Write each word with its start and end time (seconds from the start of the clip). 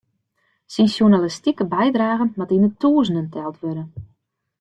Syn 0.73 0.87
sjoernalistike 0.93 1.65
bydragen 1.75 2.31
moat 2.37 2.53
yn 2.55 2.65
de 2.65 2.71
tûzenen 2.81 3.27
teld 3.33 3.55
wurde. 3.61 3.83